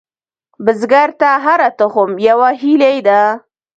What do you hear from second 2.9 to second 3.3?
ده